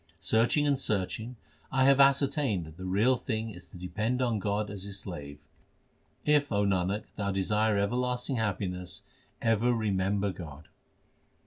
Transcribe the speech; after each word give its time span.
Searching 0.17 0.65
and 0.65 0.79
searching 0.79 1.35
I 1.71 1.83
have 1.83 1.99
ascertained 1.99 2.65
that 2.65 2.75
the 2.77 2.85
real 2.85 3.17
thing 3.17 3.51
is 3.51 3.67
to 3.67 3.77
depend 3.77 4.19
on 4.19 4.39
God 4.39 4.71
as 4.71 4.81
His 4.81 4.97
slave. 4.99 5.37
If, 6.25 6.51
O 6.51 6.65
Nanak, 6.65 7.03
thou 7.17 7.29
desire 7.29 7.77
everlasting 7.77 8.37
happiness, 8.37 9.03
ever 9.43 9.71
remember 9.75 10.31
God. 10.31 10.69